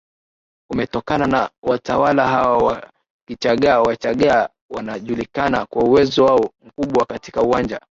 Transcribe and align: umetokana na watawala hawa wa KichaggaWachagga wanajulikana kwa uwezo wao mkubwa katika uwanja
umetokana 0.69 1.27
na 1.27 1.49
watawala 1.61 2.27
hawa 2.27 2.57
wa 2.57 2.89
KichaggaWachagga 3.27 4.49
wanajulikana 4.69 5.65
kwa 5.65 5.83
uwezo 5.83 6.25
wao 6.25 6.49
mkubwa 6.65 7.05
katika 7.05 7.41
uwanja 7.41 7.79